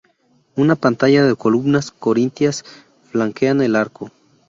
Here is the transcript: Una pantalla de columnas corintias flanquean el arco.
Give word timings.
Una 0.55 0.75
pantalla 0.75 1.23
de 1.27 1.35
columnas 1.35 1.91
corintias 1.91 2.65
flanquean 3.11 3.61
el 3.61 3.75
arco. 3.75 4.09